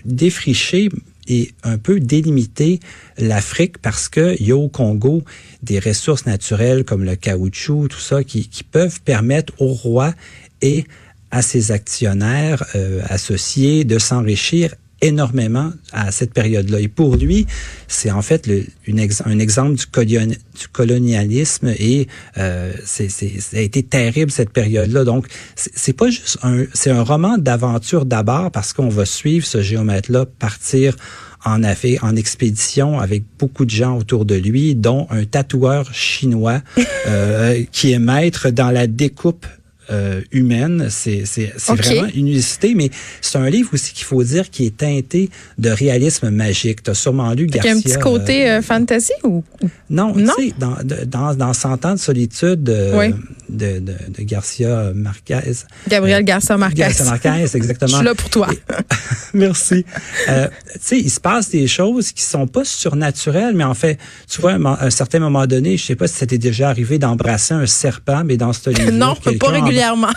défricher 0.05 0.89
et 1.27 1.51
un 1.63 1.77
peu 1.77 1.99
délimiter 1.99 2.79
l'Afrique 3.17 3.77
parce 3.77 4.09
qu'il 4.09 4.41
y 4.41 4.51
a 4.51 4.57
au 4.57 4.69
Congo 4.69 5.23
des 5.63 5.79
ressources 5.79 6.25
naturelles 6.25 6.83
comme 6.83 7.03
le 7.03 7.15
caoutchouc, 7.15 7.87
tout 7.89 7.99
ça, 7.99 8.23
qui, 8.23 8.47
qui 8.47 8.63
peuvent 8.63 9.01
permettre 9.01 9.53
au 9.59 9.67
roi 9.67 10.13
et 10.61 10.85
à 11.31 11.41
ses 11.41 11.71
actionnaires 11.71 12.63
euh, 12.75 13.01
associés 13.09 13.83
de 13.83 13.99
s'enrichir 13.99 14.73
énormément 15.01 15.71
à 15.91 16.11
cette 16.11 16.33
période-là. 16.33 16.79
Et 16.79 16.87
pour 16.87 17.15
lui, 17.15 17.47
c'est 17.87 18.11
en 18.11 18.21
fait 18.21 18.45
le, 18.47 18.65
une 18.85 18.99
ex, 18.99 19.23
un 19.25 19.39
exemple 19.39 19.75
du, 19.75 19.85
colon, 19.87 20.27
du 20.27 20.67
colonialisme 20.71 21.73
et 21.79 22.07
euh, 22.37 22.71
c'est, 22.85 23.09
c'est, 23.09 23.39
ça 23.39 23.57
a 23.57 23.61
été 23.61 23.81
terrible 23.83 24.31
cette 24.31 24.51
période-là. 24.51 25.03
Donc, 25.03 25.27
c'est, 25.55 25.71
c'est 25.75 25.93
pas 25.93 26.09
juste 26.09 26.37
un, 26.43 26.65
c'est 26.73 26.91
un 26.91 27.01
roman 27.01 27.37
d'aventure 27.37 28.05
d'abord 28.05 28.51
parce 28.51 28.73
qu'on 28.73 28.89
va 28.89 29.05
suivre 29.05 29.45
ce 29.45 29.61
géomètre-là 29.61 30.25
partir 30.37 30.95
en 31.43 31.61
fait 31.73 31.97
en 32.03 32.15
expédition 32.15 32.99
avec 32.99 33.23
beaucoup 33.39 33.65
de 33.65 33.71
gens 33.71 33.97
autour 33.97 34.25
de 34.25 34.35
lui, 34.35 34.75
dont 34.75 35.07
un 35.09 35.25
tatoueur 35.25 35.91
chinois 35.93 36.61
euh, 37.07 37.63
qui 37.71 37.91
est 37.91 37.99
maître 37.99 38.51
dans 38.51 38.69
la 38.69 38.85
découpe 38.85 39.47
euh, 39.91 40.21
humaine. 40.31 40.87
C'est 40.89 41.23
Okay. 41.69 41.81
vraiment 41.95 42.07
une 42.15 42.27
unicité, 42.27 42.73
mais 42.75 42.89
c'est 43.21 43.37
un 43.37 43.49
livre 43.49 43.69
aussi 43.73 43.93
qu'il 43.93 44.05
faut 44.05 44.23
dire 44.23 44.49
qui 44.49 44.65
est 44.65 44.77
teinté 44.77 45.29
de 45.57 45.69
réalisme 45.69 46.29
magique. 46.29 46.83
Tu 46.83 46.91
as 46.91 46.93
sûrement 46.93 47.31
lu 47.33 47.45
Il 47.45 47.49
y 47.55 47.59
Garcia. 47.59 47.71
a 47.71 47.75
un 47.75 47.81
petit 47.81 47.99
côté 47.99 48.49
euh, 48.49 48.57
euh, 48.59 48.61
fantasy 48.61 49.13
ou 49.23 49.43
non, 49.89 50.13
Non? 50.15 50.33
tu 50.37 50.47
sais, 50.49 50.53
dans, 50.59 50.75
dans, 51.05 51.35
dans 51.35 51.53
100 51.53 51.85
ans 51.85 51.93
de 51.93 51.99
solitude 51.99 52.63
de, 52.63 52.91
Oui. 52.95 53.13
De, 53.51 53.79
de, 53.79 53.93
de 54.09 54.23
Garcia 54.23 54.91
Marquez. 54.95 55.39
Gabriel 55.87 56.23
Garcia 56.23 56.57
Marquez. 56.57 56.75
Garcia 56.77 57.05
Marquez, 57.05 57.45
Je 57.51 57.57
exactement. 57.57 57.97
suis 57.97 58.05
là 58.05 58.15
pour 58.15 58.29
toi. 58.29 58.47
Merci. 59.33 59.85
Euh, 60.29 60.47
tu 60.73 60.79
sais, 60.81 60.99
il 60.99 61.09
se 61.09 61.19
passe 61.19 61.49
des 61.49 61.67
choses 61.67 62.11
qui 62.11 62.23
sont 62.23 62.47
pas 62.47 62.63
surnaturelles, 62.63 63.55
mais 63.55 63.63
en 63.63 63.73
fait, 63.73 63.97
tu 64.29 64.41
vois, 64.41 64.53
à 64.53 64.85
un 64.85 64.89
certain 64.89 65.19
moment 65.19 65.45
donné, 65.47 65.77
je 65.77 65.85
sais 65.85 65.95
pas 65.95 66.07
si 66.07 66.15
c'était 66.15 66.37
déjà 66.37 66.69
arrivé 66.69 66.97
d'embrasser 66.99 67.53
un 67.53 67.65
serpent, 67.65 68.23
mais 68.25 68.37
dans 68.37 68.53
ce 68.53 68.69
livre 68.71 68.91
non, 68.91 69.15
pas 69.15 69.49
régulièrement. 69.49 70.11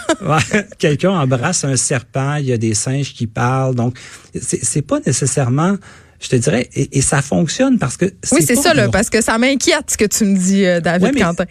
Quelqu'un 0.79 1.11
embrasse 1.11 1.65
un 1.65 1.77
serpent, 1.77 2.37
il 2.37 2.47
y 2.47 2.53
a 2.53 2.59
des 2.59 2.75
singes 2.75 3.13
qui 3.15 3.27
parlent, 3.27 3.75
donc 3.75 3.97
c'est 4.41 4.83
pas 4.83 5.01
nécessairement, 5.07 5.77
je 6.21 6.29
te 6.29 6.37
dirais, 6.37 6.69
et, 6.75 6.99
et 6.99 7.01
ça 7.01 7.23
fonctionne 7.23 7.79
parce 7.79 7.97
que 7.97 8.07
Oui, 8.33 8.43
c'est 8.47 8.57
ça, 8.57 8.75
là, 8.75 8.89
parce 8.89 9.11
que 9.11 9.21
ça 9.23 9.39
m'inquiète 9.39 9.91
ce 9.91 9.97
que 9.97 10.05
tu 10.05 10.25
me 10.25 10.37
dis, 10.37 10.65
euh, 10.65 10.81
David 10.81 11.03
Ouais, 11.05 11.13
mais 11.15 11.21
Quentin. 11.21 11.45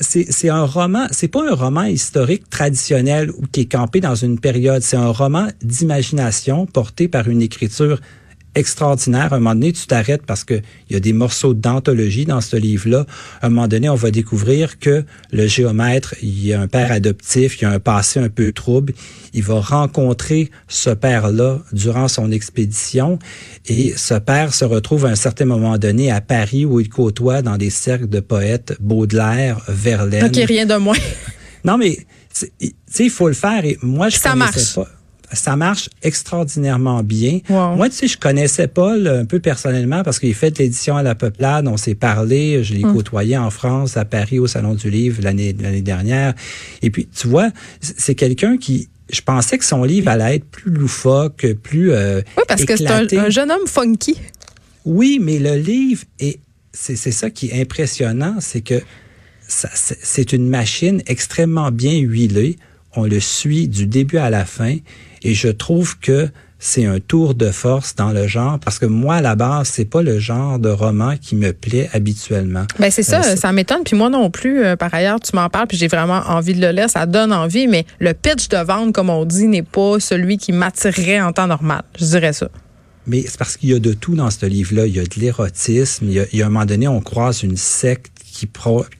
C'est 0.00 0.48
un 0.48 0.64
roman, 0.64 1.06
c'est 1.10 1.28
pas 1.28 1.50
un 1.50 1.54
roman 1.54 1.84
historique 1.84 2.48
traditionnel 2.50 3.30
ou 3.30 3.46
qui 3.50 3.62
est 3.62 3.72
campé 3.72 4.00
dans 4.00 4.14
une 4.14 4.38
période, 4.38 4.82
c'est 4.82 4.96
un 4.96 5.10
roman 5.10 5.48
d'imagination 5.62 6.66
porté 6.66 7.08
par 7.08 7.28
une 7.28 7.42
écriture 7.42 8.00
extraordinaire. 8.54 9.32
À 9.32 9.36
un 9.36 9.38
moment 9.38 9.54
donné, 9.54 9.72
tu 9.72 9.86
t'arrêtes 9.86 10.24
parce 10.26 10.44
que 10.44 10.54
il 10.88 10.92
y 10.92 10.96
a 10.96 11.00
des 11.00 11.12
morceaux 11.12 11.54
d'anthologie 11.54 12.24
dans 12.24 12.40
ce 12.40 12.56
livre-là. 12.56 13.06
À 13.40 13.46
un 13.46 13.48
moment 13.50 13.68
donné, 13.68 13.88
on 13.88 13.94
va 13.94 14.10
découvrir 14.10 14.78
que 14.78 15.04
le 15.32 15.46
géomètre, 15.46 16.14
il 16.22 16.44
y 16.46 16.52
a 16.52 16.60
un 16.60 16.68
père 16.68 16.90
adoptif, 16.92 17.60
il 17.60 17.62
y 17.62 17.64
a 17.66 17.70
un 17.70 17.78
passé 17.80 18.20
un 18.20 18.28
peu 18.28 18.52
trouble. 18.52 18.92
Il 19.34 19.42
va 19.42 19.60
rencontrer 19.60 20.50
ce 20.68 20.90
père-là 20.90 21.60
durant 21.72 22.08
son 22.08 22.30
expédition 22.32 23.18
et 23.66 23.92
ce 23.96 24.14
père 24.14 24.54
se 24.54 24.64
retrouve 24.64 25.06
à 25.06 25.10
un 25.10 25.14
certain 25.16 25.44
moment 25.44 25.78
donné 25.78 26.10
à 26.10 26.20
Paris 26.20 26.64
où 26.64 26.80
il 26.80 26.88
côtoie 26.88 27.42
dans 27.42 27.56
des 27.56 27.70
cercles 27.70 28.08
de 28.08 28.20
poètes 28.20 28.76
Baudelaire, 28.80 29.60
Verlaine. 29.68 30.24
OK, 30.24 30.36
rien 30.46 30.66
de 30.66 30.76
moins. 30.76 30.96
Non, 31.64 31.76
mais 31.76 31.98
tu 32.32 32.46
sais, 32.86 33.04
il 33.04 33.10
faut 33.10 33.28
le 33.28 33.34
faire. 33.34 33.64
Et 33.64 33.78
moi, 33.82 34.08
je 34.08 34.16
Ça 34.16 34.30
connaissais 34.30 34.58
marche. 34.58 34.74
pas. 34.74 34.88
Ça 35.32 35.56
marche 35.56 35.90
extraordinairement 36.02 37.02
bien. 37.02 37.40
Wow. 37.50 37.76
Moi, 37.76 37.88
tu 37.90 37.96
sais, 37.96 38.08
je 38.08 38.16
connaissais 38.18 38.66
Paul 38.68 39.06
un 39.06 39.24
peu 39.24 39.40
personnellement 39.40 40.02
parce 40.02 40.18
qu'il 40.18 40.34
fait 40.34 40.50
de 40.50 40.58
l'édition 40.58 40.96
à 40.96 41.02
la 41.02 41.14
Peuplade. 41.14 41.68
On 41.68 41.76
s'est 41.76 41.94
parlé. 41.94 42.64
Je 42.64 42.74
l'ai 42.74 42.84
Hum. 42.84 42.94
côtoyé 42.94 43.36
en 43.36 43.50
France, 43.50 43.96
à 43.96 44.04
Paris, 44.04 44.38
au 44.38 44.46
Salon 44.46 44.74
du 44.74 44.88
Livre 44.90 45.22
l'année 45.22 45.54
l'année 45.60 45.82
dernière. 45.82 46.34
Et 46.82 46.90
puis, 46.90 47.06
tu 47.14 47.28
vois, 47.28 47.50
c'est 47.80 48.14
quelqu'un 48.14 48.56
qui, 48.56 48.88
je 49.12 49.20
pensais 49.20 49.58
que 49.58 49.64
son 49.64 49.84
livre 49.84 50.08
allait 50.08 50.36
être 50.36 50.44
plus 50.46 50.70
loufoque, 50.70 51.46
plus 51.62 51.92
euh, 51.92 52.20
Oui, 52.36 52.44
parce 52.48 52.64
que 52.64 52.76
c'est 52.76 52.86
un, 52.86 53.06
un 53.18 53.30
jeune 53.30 53.50
homme 53.50 53.66
funky. 53.66 54.16
Oui, 54.84 55.18
mais 55.20 55.38
le 55.38 55.56
livre, 55.56 56.04
est, 56.20 56.40
c'est, 56.72 56.96
c'est 56.96 57.12
ça 57.12 57.28
qui 57.30 57.48
est 57.48 57.60
impressionnant, 57.60 58.36
c'est 58.40 58.60
que 58.62 58.80
ça, 59.46 59.68
c'est, 59.74 59.98
c'est 60.02 60.32
une 60.32 60.48
machine 60.48 61.02
extrêmement 61.06 61.70
bien 61.70 61.98
huilée. 61.98 62.56
On 62.96 63.04
le 63.04 63.20
suit 63.20 63.68
du 63.68 63.86
début 63.86 64.18
à 64.18 64.30
la 64.30 64.44
fin 64.44 64.76
et 65.22 65.34
je 65.34 65.48
trouve 65.48 65.98
que 65.98 66.28
c'est 66.58 66.86
un 66.86 66.98
tour 66.98 67.34
de 67.34 67.50
force 67.50 67.94
dans 67.94 68.10
le 68.10 68.26
genre 68.26 68.58
parce 68.58 68.78
que 68.78 68.86
moi 68.86 69.16
à 69.16 69.20
la 69.20 69.36
base 69.36 69.68
c'est 69.68 69.84
pas 69.84 70.02
le 70.02 70.18
genre 70.18 70.58
de 70.58 70.68
roman 70.68 71.16
qui 71.16 71.36
me 71.36 71.52
plaît 71.52 71.88
habituellement. 71.92 72.66
Ben 72.80 72.90
c'est 72.90 73.04
ça, 73.04 73.22
ça 73.36 73.52
m'étonne 73.52 73.84
puis 73.84 73.96
moi 73.96 74.10
non 74.10 74.30
plus 74.30 74.64
par 74.76 74.92
ailleurs 74.92 75.20
tu 75.20 75.36
m'en 75.36 75.48
parles 75.48 75.68
puis 75.68 75.76
j'ai 75.76 75.86
vraiment 75.86 76.22
envie 76.26 76.54
de 76.54 76.60
le 76.60 76.72
lire, 76.72 76.90
ça 76.90 77.06
donne 77.06 77.32
envie 77.32 77.68
mais 77.68 77.86
le 78.00 78.12
pitch 78.12 78.48
de 78.48 78.56
vente 78.56 78.92
comme 78.92 79.10
on 79.10 79.24
dit 79.24 79.46
n'est 79.46 79.62
pas 79.62 80.00
celui 80.00 80.36
qui 80.36 80.50
m'attirerait 80.50 81.20
en 81.20 81.32
temps 81.32 81.46
normal, 81.46 81.82
je 81.96 82.06
dirais 82.06 82.32
ça. 82.32 82.48
Mais 83.08 83.24
c'est 83.26 83.38
parce 83.38 83.56
qu'il 83.56 83.70
y 83.70 83.74
a 83.74 83.78
de 83.78 83.94
tout 83.94 84.14
dans 84.14 84.30
ce 84.30 84.44
livre-là. 84.44 84.86
Il 84.86 84.94
y 84.94 85.00
a 85.00 85.02
de 85.02 85.18
l'érotisme. 85.18 86.06
Il, 86.10 86.28
y 86.30 86.42
a, 86.42 86.46
un 86.46 86.50
moment 86.50 86.66
donné, 86.66 86.86
on 86.88 87.00
croise 87.00 87.42
une 87.42 87.56
secte 87.56 88.12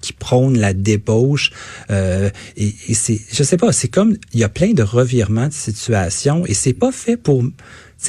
qui, 0.00 0.12
prône 0.12 0.58
la 0.58 0.72
débauche. 0.72 1.52
Euh, 1.90 2.30
et, 2.56 2.72
c'est, 2.94 3.20
je 3.32 3.42
sais 3.42 3.56
pas, 3.56 3.72
c'est 3.72 3.88
comme, 3.88 4.16
il 4.32 4.40
y 4.40 4.44
a 4.44 4.48
plein 4.48 4.72
de 4.72 4.82
revirements 4.82 5.48
de 5.48 5.52
situation 5.52 6.44
et 6.46 6.54
c'est 6.54 6.72
pas 6.72 6.92
fait 6.92 7.16
pour 7.16 7.44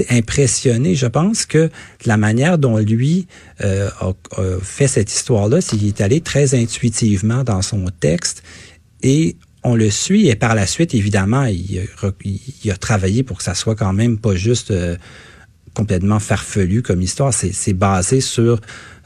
impressionner. 0.10 0.96
Je 0.96 1.08
pense 1.08 1.46
que 1.46 1.70
la 2.06 2.18
manière 2.18 2.58
dont 2.58 2.78
lui 2.78 3.28
euh, 3.62 3.90
a, 4.00 4.14
fait 4.62 4.88
cette 4.88 5.12
histoire-là, 5.12 5.62
c'est 5.62 5.78
qu'il 5.78 5.88
est 5.88 6.02
allé 6.02 6.22
très 6.22 6.56
intuitivement 6.56 7.44
dans 7.44 7.62
son 7.62 7.86
texte 8.00 8.44
et 9.02 9.36
on 9.64 9.76
le 9.76 9.90
suit 9.90 10.30
et 10.30 10.36
par 10.36 10.56
la 10.56 10.66
suite, 10.66 10.94
évidemment, 10.94 11.46
il, 11.46 11.86
il, 12.64 12.72
a 12.72 12.78
travaillé 12.78 13.24
pour 13.24 13.38
que 13.38 13.44
ça 13.44 13.56
soit 13.56 13.76
quand 13.76 13.92
même 13.92 14.18
pas 14.18 14.36
juste 14.36 14.72
euh, 14.72 14.96
complètement 15.74 16.20
farfelu 16.20 16.82
comme 16.82 17.02
histoire. 17.02 17.34
C'est 17.34 17.74
basé 17.74 18.22
sur, 18.22 18.62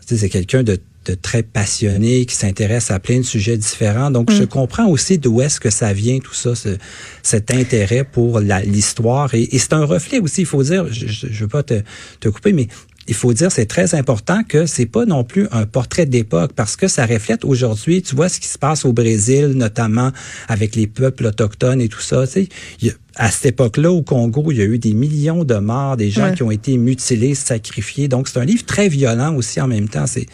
c'est 0.05 0.29
quelqu'un 0.29 0.63
de, 0.63 0.79
de, 1.05 1.15
très 1.15 1.43
passionné 1.43 2.25
qui 2.25 2.35
s'intéresse 2.35 2.91
à 2.91 2.99
plein 2.99 3.17
de 3.17 3.23
sujets 3.23 3.57
différents. 3.57 4.11
Donc, 4.11 4.31
je 4.31 4.43
mm. 4.43 4.47
comprends 4.47 4.87
aussi 4.87 5.17
d'où 5.17 5.41
est-ce 5.41 5.59
que 5.59 5.69
ça 5.69 5.93
vient 5.93 6.19
tout 6.19 6.33
ça, 6.33 6.55
ce, 6.55 6.77
cet 7.21 7.51
intérêt 7.51 8.03
pour 8.03 8.39
l'histoire. 8.39 9.33
Et, 9.33 9.55
et 9.55 9.59
c'est 9.59 9.73
un 9.73 9.85
reflet 9.85 10.19
aussi, 10.19 10.41
il 10.41 10.47
faut 10.47 10.63
dire, 10.63 10.85
je 10.91 11.27
ne 11.27 11.33
veux 11.33 11.47
pas 11.47 11.63
te, 11.63 11.81
te 12.19 12.29
couper, 12.29 12.53
mais 12.53 12.67
il 13.07 13.13
faut 13.13 13.33
dire, 13.33 13.51
c'est 13.51 13.65
très 13.65 13.95
important 13.95 14.43
que 14.43 14.65
c'est 14.65 14.85
pas 14.85 15.05
non 15.05 15.23
plus 15.23 15.47
un 15.51 15.65
portrait 15.65 16.05
d'époque 16.05 16.53
parce 16.55 16.75
que 16.75 16.87
ça 16.87 17.05
reflète 17.05 17.43
aujourd'hui, 17.43 18.01
tu 18.01 18.15
vois 18.15 18.29
ce 18.29 18.39
qui 18.39 18.47
se 18.47 18.57
passe 18.57 18.85
au 18.85 18.93
Brésil, 18.93 19.47
notamment 19.47 20.11
avec 20.47 20.75
les 20.75 20.87
peuples 20.87 21.25
autochtones 21.25 21.81
et 21.81 21.89
tout 21.89 22.01
ça. 22.01 22.25
Tu 22.27 22.47
sais, 22.81 22.95
à 23.15 23.29
cette 23.29 23.47
époque-là, 23.47 23.91
au 23.91 24.01
Congo, 24.01 24.51
il 24.51 24.57
y 24.57 24.61
a 24.61 24.65
eu 24.65 24.79
des 24.79 24.93
millions 24.93 25.43
de 25.43 25.55
morts, 25.55 25.97
des 25.97 26.09
gens 26.09 26.33
qui 26.33 26.43
ont 26.43 26.51
été 26.51 26.77
mutilés, 26.77 27.35
sacrifiés. 27.35 28.07
Donc, 28.07 28.27
c'est 28.27 28.39
un 28.39 28.45
livre 28.45 28.65
très 28.65 28.87
violent 28.87 29.35
aussi 29.35 29.59
en 29.59 29.67
même 29.67 29.89
temps. 29.89 30.07
C'est 30.07 30.27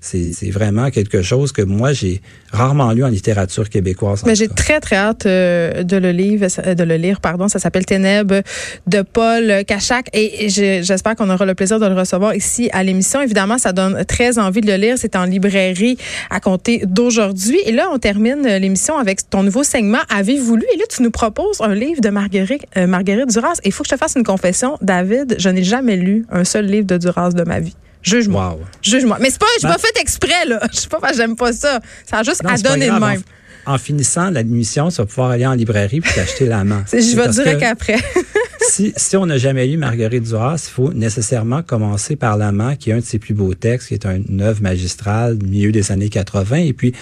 c'est 0.00 0.50
vraiment 0.50 0.90
quelque 0.90 1.22
chose 1.22 1.52
que 1.52 1.62
moi 1.62 1.92
j'ai 1.92 2.20
rarement 2.52 2.92
lu 2.92 3.04
en 3.04 3.08
littérature 3.08 3.68
québécoise. 3.68 4.22
Mais 4.26 4.34
j'ai 4.34 4.48
très 4.48 4.80
très 4.80 4.96
hâte 4.96 5.26
euh, 5.26 5.82
de 5.82 5.96
le 5.96 6.12
lire, 6.12 6.40
de 6.40 6.84
le 6.84 6.96
lire 6.96 7.20
pardon. 7.20 7.48
Ça 7.48 7.58
s'appelle 7.58 7.84
Ténèbres 7.84 8.42
de 8.86 9.02
Paul 9.02 9.64
Cachac 9.66 10.08
et 10.12 10.48
j'espère 10.48 11.16
qu'on 11.16 11.30
aura 11.30 11.44
le 11.44 11.54
plaisir 11.54 11.80
de 11.80 11.86
le 11.86 11.94
recevoir 11.94 12.34
ici 12.34 12.70
à 12.72 12.82
l'émission. 12.84 13.20
Évidemment, 13.20 13.58
ça 13.58 13.72
donne 13.72 14.04
très 14.04 14.38
envie 14.38 14.60
de 14.60 14.68
le 14.68 14.76
lire. 14.76 14.94
C'est 14.98 15.16
en 15.16 15.24
librairie 15.24 15.98
à 16.30 16.40
compter 16.40 16.82
d'aujourd'hui. 16.86 17.58
Et 17.66 17.72
là, 17.72 17.88
on 17.92 17.98
termine 17.98 18.42
l'émission 18.42 18.98
avec 18.98 19.28
ton 19.28 19.42
nouveau 19.42 19.64
segment 19.64 19.98
Avez-vous 20.10 20.56
lu? 20.56 20.64
Et 20.72 20.76
là, 20.76 20.84
tu 20.88 21.02
nous 21.02 21.10
proposes 21.10 21.60
un 21.60 21.74
livre 21.74 22.00
de 22.00 22.08
Marguerite 22.08 22.64
euh, 22.76 22.86
Marguerite 22.86 23.30
Duras. 23.30 23.58
Et 23.64 23.68
il 23.68 23.72
faut 23.72 23.82
que 23.82 23.88
je 23.88 23.94
te 23.94 23.98
fasse 23.98 24.14
une 24.16 24.24
confession, 24.24 24.78
David. 24.80 25.36
Je 25.38 25.48
n'ai 25.48 25.62
jamais 25.62 25.96
lu 25.96 26.24
un 26.30 26.44
seul 26.44 26.66
livre 26.66 26.86
de 26.86 26.96
Duras 26.96 27.30
de 27.30 27.42
ma 27.42 27.60
vie. 27.60 27.74
Juge-moi. 28.02 28.58
Juge-moi. 28.82 29.18
Mais 29.20 29.30
c'est 29.30 29.38
pas, 29.38 29.46
je 29.60 29.66
ben, 29.66 29.72
pas 29.72 29.78
fait 29.78 30.00
exprès, 30.00 30.46
là. 30.46 30.60
Je 30.72 30.78
sais 30.78 30.88
pas, 30.88 31.12
j'aime 31.14 31.36
pas 31.36 31.52
ça. 31.52 31.80
Ça 32.04 32.18
a 32.18 32.22
juste 32.22 32.42
à 32.44 32.56
donner 32.56 32.86
le 32.86 33.00
même. 33.00 33.22
En, 33.66 33.76
finissant 33.76 34.30
l'admission, 34.30 34.88
tu 34.88 34.96
vas 34.96 35.04
pouvoir 35.04 35.30
aller 35.30 35.46
en 35.46 35.52
librairie 35.52 36.00
puis 36.00 36.14
t'acheter 36.14 36.46
la 36.46 36.64
main. 36.64 36.84
je 36.90 37.16
vais 37.16 37.28
dire 37.28 37.58
qu'après. 37.58 37.98
si, 38.70 38.94
si 38.96 39.16
on 39.16 39.26
n'a 39.26 39.36
jamais 39.36 39.66
lu 39.66 39.76
Marguerite 39.76 40.24
Duras, 40.24 40.64
il 40.68 40.70
faut 40.70 40.92
nécessairement 40.94 41.62
commencer 41.62 42.16
par 42.16 42.38
l'amant, 42.38 42.76
qui 42.76 42.90
est 42.90 42.94
un 42.94 42.98
de 42.98 43.04
ses 43.04 43.18
plus 43.18 43.34
beaux 43.34 43.52
textes, 43.52 43.88
qui 43.88 43.94
est 43.94 44.06
une 44.06 44.40
œuvre 44.40 44.62
magistrale 44.62 45.36
du 45.36 45.46
milieu 45.46 45.70
des 45.70 45.92
années 45.92 46.08
80. 46.08 46.56
Et 46.56 46.72
puis, 46.72 46.94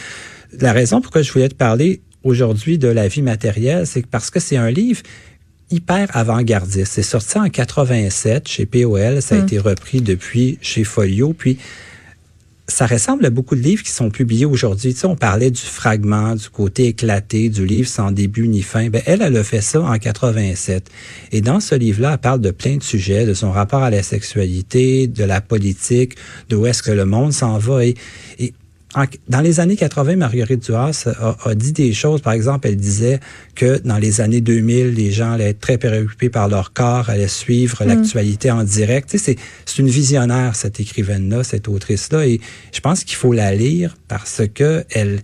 la 0.60 0.72
raison 0.72 1.00
pourquoi 1.00 1.22
je 1.22 1.32
voulais 1.32 1.48
te 1.48 1.54
parler 1.54 2.00
aujourd'hui 2.24 2.78
de 2.78 2.88
la 2.88 3.06
vie 3.06 3.22
matérielle, 3.22 3.86
c'est 3.86 4.04
parce 4.04 4.30
que 4.30 4.40
c'est 4.40 4.56
un 4.56 4.70
livre 4.70 5.02
hyper 5.70 6.08
avant-gardiste. 6.14 6.92
C'est 6.94 7.02
sorti 7.02 7.38
en 7.38 7.48
87 7.48 8.48
chez 8.48 8.66
POL, 8.66 9.20
ça 9.22 9.34
a 9.34 9.38
mm. 9.38 9.42
été 9.42 9.58
repris 9.58 10.00
depuis 10.00 10.58
chez 10.60 10.84
Folio, 10.84 11.32
puis 11.32 11.58
ça 12.68 12.86
ressemble 12.86 13.24
à 13.24 13.30
beaucoup 13.30 13.54
de 13.54 13.60
livres 13.60 13.82
qui 13.82 13.92
sont 13.92 14.10
publiés 14.10 14.44
aujourd'hui. 14.44 14.92
Tu 14.92 15.00
sais, 15.00 15.06
on 15.06 15.16
parlait 15.16 15.50
du 15.50 15.60
fragment, 15.60 16.34
du 16.34 16.48
côté 16.48 16.86
éclaté, 16.86 17.48
du 17.48 17.64
livre 17.64 17.88
sans 17.88 18.10
début 18.10 18.48
ni 18.48 18.62
fin. 18.62 18.88
Ben, 18.88 19.02
elle, 19.06 19.22
elle 19.22 19.36
a 19.36 19.44
fait 19.44 19.60
ça 19.60 19.80
en 19.82 19.96
87. 19.96 20.90
Et 21.30 21.40
dans 21.40 21.60
ce 21.60 21.76
livre-là, 21.76 22.14
elle 22.14 22.18
parle 22.18 22.40
de 22.40 22.50
plein 22.50 22.76
de 22.76 22.82
sujets, 22.82 23.24
de 23.24 23.34
son 23.34 23.52
rapport 23.52 23.82
à 23.82 23.90
la 23.90 24.02
sexualité, 24.02 25.06
de 25.06 25.22
la 25.22 25.40
politique, 25.40 26.16
de 26.48 26.56
où 26.56 26.66
est-ce 26.66 26.82
que 26.82 26.90
le 26.90 27.04
monde 27.04 27.32
s'en 27.32 27.58
va. 27.58 27.84
Et, 27.84 27.94
et 28.40 28.52
dans 29.28 29.40
les 29.40 29.60
années 29.60 29.76
80, 29.76 30.16
Marguerite 30.16 30.64
Duras 30.64 31.06
a, 31.44 31.54
dit 31.54 31.72
des 31.72 31.92
choses. 31.92 32.22
Par 32.22 32.32
exemple, 32.32 32.66
elle 32.68 32.76
disait 32.76 33.20
que 33.54 33.78
dans 33.84 33.98
les 33.98 34.20
années 34.20 34.40
2000, 34.40 34.94
les 34.94 35.12
gens 35.12 35.32
allaient 35.32 35.50
être 35.50 35.60
très 35.60 35.76
préoccupés 35.76 36.30
par 36.30 36.48
leur 36.48 36.72
corps, 36.72 37.10
allaient 37.10 37.28
suivre 37.28 37.84
mm. 37.84 37.88
l'actualité 37.88 38.50
en 38.50 38.64
direct. 38.64 39.10
Tu 39.10 39.18
sais, 39.18 39.36
c'est 39.66 39.78
une 39.78 39.88
visionnaire, 39.88 40.56
cette 40.56 40.80
écrivaine-là, 40.80 41.44
cette 41.44 41.68
autrice-là. 41.68 42.26
Et 42.26 42.40
je 42.72 42.80
pense 42.80 43.04
qu'il 43.04 43.16
faut 43.16 43.32
la 43.32 43.54
lire 43.54 43.96
parce 44.08 44.42
que 44.54 44.84
elle 44.90 45.20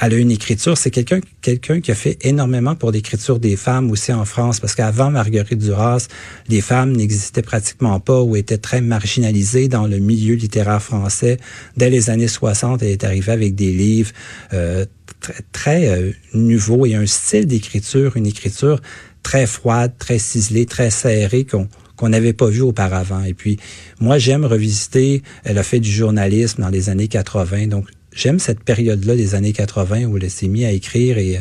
elle 0.00 0.14
a 0.14 0.16
une 0.16 0.30
écriture. 0.30 0.76
C'est 0.76 0.90
quelqu'un 0.90 1.20
quelqu'un 1.40 1.80
qui 1.80 1.90
a 1.90 1.94
fait 1.94 2.18
énormément 2.22 2.74
pour 2.74 2.90
l'écriture 2.90 3.38
des 3.38 3.56
femmes 3.56 3.90
aussi 3.90 4.12
en 4.12 4.24
France, 4.24 4.60
parce 4.60 4.74
qu'avant 4.74 5.10
Marguerite 5.10 5.58
Duras, 5.58 6.08
les 6.48 6.60
femmes 6.60 6.92
n'existaient 6.92 7.42
pratiquement 7.42 8.00
pas 8.00 8.22
ou 8.22 8.36
étaient 8.36 8.58
très 8.58 8.80
marginalisées 8.80 9.68
dans 9.68 9.86
le 9.86 9.98
milieu 9.98 10.34
littéraire 10.34 10.82
français. 10.82 11.38
Dès 11.76 11.90
les 11.90 12.10
années 12.10 12.28
60, 12.28 12.82
elle 12.82 12.88
est 12.88 13.04
arrivée 13.04 13.32
avec 13.32 13.54
des 13.54 13.72
livres 13.72 14.12
euh, 14.52 14.84
très, 15.20 15.34
très 15.52 15.88
euh, 15.88 16.12
nouveaux 16.32 16.86
et 16.86 16.94
un 16.94 17.06
style 17.06 17.46
d'écriture, 17.46 18.16
une 18.16 18.26
écriture 18.26 18.80
très 19.22 19.46
froide, 19.46 19.92
très 19.98 20.18
ciselée, 20.18 20.66
très 20.66 20.90
serrée 20.90 21.44
qu'on 21.44 21.68
qu'on 21.96 22.08
n'avait 22.08 22.32
pas 22.32 22.48
vu 22.48 22.60
auparavant. 22.60 23.22
Et 23.22 23.34
puis, 23.34 23.58
moi, 24.00 24.18
j'aime 24.18 24.44
revisiter. 24.44 25.22
Elle 25.44 25.58
a 25.58 25.62
fait 25.62 25.78
du 25.78 25.90
journalisme 25.90 26.62
dans 26.62 26.68
les 26.68 26.88
années 26.88 27.06
80, 27.06 27.68
donc 27.68 27.86
j'aime 28.14 28.38
cette 28.38 28.60
période-là 28.60 29.16
des 29.16 29.34
années 29.34 29.52
80 29.52 30.04
où 30.04 30.16
elle 30.16 30.30
s'est 30.30 30.48
mise 30.48 30.64
à 30.64 30.72
écrire 30.72 31.18
et 31.18 31.38
euh, 31.38 31.40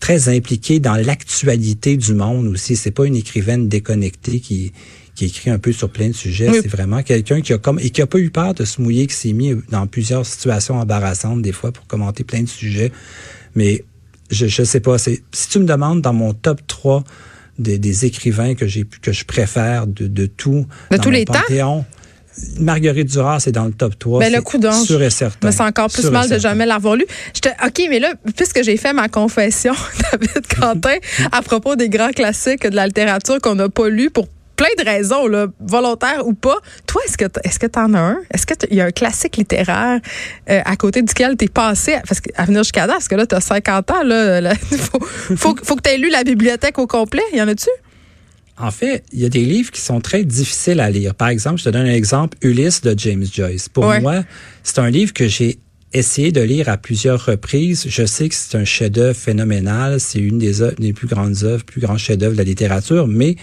très 0.00 0.28
impliquée 0.28 0.80
dans 0.80 0.94
l'actualité 0.96 1.96
du 1.96 2.14
monde 2.14 2.46
aussi. 2.48 2.76
C'est 2.76 2.90
pas 2.90 3.06
une 3.06 3.16
écrivaine 3.16 3.68
déconnectée 3.68 4.40
qui 4.40 4.72
qui 5.14 5.24
écrit 5.24 5.48
un 5.48 5.58
peu 5.58 5.72
sur 5.72 5.88
plein 5.88 6.08
de 6.08 6.12
sujets. 6.12 6.50
C'est 6.52 6.68
vraiment 6.68 7.02
quelqu'un 7.02 7.40
qui 7.40 7.54
a 7.54 7.58
comme 7.58 7.80
et 7.80 7.88
qui 7.88 8.02
a 8.02 8.06
pas 8.06 8.18
eu 8.18 8.30
peur 8.30 8.52
de 8.52 8.66
se 8.66 8.82
mouiller, 8.82 9.06
qui 9.06 9.14
s'est 9.14 9.32
mis 9.32 9.54
dans 9.70 9.86
plusieurs 9.86 10.26
situations 10.26 10.78
embarrassantes 10.78 11.40
des 11.40 11.52
fois 11.52 11.72
pour 11.72 11.86
commenter 11.86 12.22
plein 12.22 12.42
de 12.42 12.48
sujets. 12.48 12.92
Mais 13.54 13.82
je 14.30 14.46
je 14.46 14.62
sais 14.62 14.80
pas. 14.80 14.98
Si 14.98 15.22
tu 15.48 15.58
me 15.58 15.64
demandes 15.64 16.02
dans 16.02 16.12
mon 16.12 16.34
top 16.34 16.60
3 16.66 17.02
des, 17.58 17.78
des 17.78 18.04
écrivains 18.04 18.54
que 18.54 18.66
j'ai 18.66 18.84
que 18.84 19.12
je 19.12 19.24
préfère 19.24 19.86
de, 19.86 20.06
de 20.06 20.26
tout 20.26 20.66
de 20.90 20.96
tous 20.98 21.10
les 21.10 21.24
temps? 21.24 21.40
Marguerite 22.58 23.08
Duras 23.08 23.44
est 23.46 23.52
dans 23.52 23.64
le 23.64 23.72
top 23.72 23.98
3. 23.98 24.20
Ben, 24.20 24.32
le 24.32 24.40
coup 24.42 24.58
d'ange. 24.58 24.86
Sûr 24.86 25.02
et 25.02 25.10
certain. 25.10 25.46
Mais 25.46 25.52
c'est 25.52 25.62
encore 25.62 25.88
plus 25.90 26.10
mal 26.10 26.28
de 26.28 26.38
jamais 26.38 26.66
l'avoir 26.66 26.96
lu. 26.96 27.04
OK, 27.64 27.82
mais 27.88 27.98
là, 27.98 28.14
puisque 28.36 28.62
j'ai 28.62 28.76
fait 28.76 28.92
ma 28.92 29.08
confession, 29.08 29.74
David 30.12 30.46
Quentin, 30.46 30.96
à 31.32 31.42
propos 31.42 31.76
des 31.76 31.88
grands 31.88 32.10
classiques 32.10 32.66
de 32.66 32.76
la 32.76 32.86
littérature 32.86 33.40
qu'on 33.40 33.54
n'a 33.54 33.68
pas 33.68 33.88
lu 33.88 34.10
pour 34.10 34.28
plein 34.56 34.68
de 34.78 34.84
raisons, 34.84 35.26
là, 35.26 35.46
volontaires 35.60 36.26
ou 36.26 36.32
pas. 36.32 36.56
Toi, 36.86 37.02
est-ce 37.06 37.18
que 37.18 37.26
est-ce 37.44 37.58
que 37.58 37.66
t'en 37.66 37.92
as 37.94 38.00
un? 38.00 38.18
Est-ce 38.32 38.46
que 38.46 38.54
il 38.70 38.76
y 38.76 38.80
a 38.80 38.86
un 38.86 38.90
classique 38.90 39.36
littéraire 39.36 40.00
euh, 40.50 40.62
à 40.64 40.76
côté 40.76 41.02
duquel 41.02 41.36
t'es 41.36 41.48
passé 41.48 41.98
parce 42.08 42.20
que, 42.20 42.30
à 42.36 42.46
venir 42.46 42.62
jusqu'à 42.62 42.86
là, 42.86 42.94
parce 42.94 43.08
que 43.08 43.14
là 43.14 43.26
t'as 43.26 43.40
50 43.40 43.90
ans 43.90 44.02
là, 44.02 44.54
faut, 44.78 44.98
faut, 45.36 45.56
faut 45.62 45.76
que 45.76 45.82
t'aies 45.82 45.98
lu 45.98 46.08
la 46.08 46.24
bibliothèque 46.24 46.78
au 46.78 46.86
complet. 46.86 47.22
Y 47.34 47.42
en 47.42 47.48
a-tu? 47.48 47.68
En 48.58 48.70
fait, 48.70 49.04
il 49.12 49.20
y 49.20 49.24
a 49.24 49.28
des 49.28 49.44
livres 49.44 49.70
qui 49.70 49.80
sont 49.80 50.00
très 50.00 50.24
difficiles 50.24 50.80
à 50.80 50.90
lire. 50.90 51.14
Par 51.14 51.28
exemple, 51.28 51.58
je 51.58 51.64
te 51.64 51.68
donne 51.68 51.86
un 51.86 51.94
exemple, 51.94 52.38
Ulysse 52.40 52.80
de 52.80 52.94
James 52.96 53.24
Joyce. 53.30 53.68
Pour 53.68 53.84
moi, 54.00 54.24
c'est 54.62 54.78
un 54.78 54.88
livre 54.88 55.12
que 55.12 55.28
j'ai 55.28 55.58
essayé 55.92 56.32
de 56.32 56.40
lire 56.40 56.68
à 56.68 56.76
plusieurs 56.76 57.24
reprises. 57.24 57.86
Je 57.88 58.04
sais 58.04 58.28
que 58.28 58.34
c'est 58.34 58.56
un 58.56 58.64
chef-d'œuvre 58.64 59.16
phénoménal, 59.16 60.00
c'est 60.00 60.18
une 60.18 60.38
des, 60.38 60.54
des 60.78 60.92
plus 60.92 61.06
grandes 61.06 61.44
œuvres, 61.44 61.64
plus 61.64 61.80
grands 61.80 61.98
chefs-d'œuvre 61.98 62.32
de 62.32 62.38
la 62.38 62.44
littérature, 62.44 63.06
mais 63.06 63.36